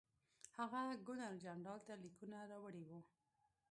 [0.57, 2.99] هغه ګورنرجنرال ته لیکونه راوړي وو.